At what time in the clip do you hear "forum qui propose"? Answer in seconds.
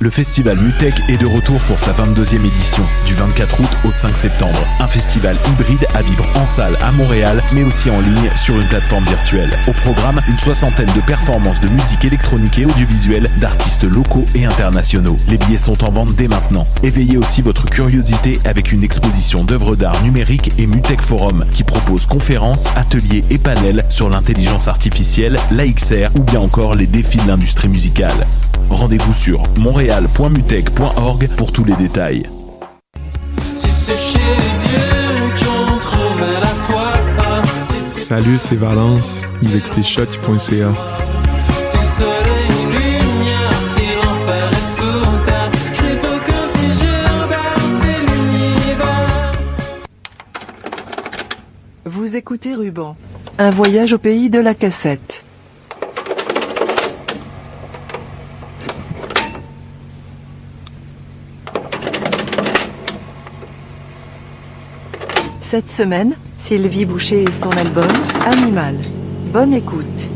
21.00-22.06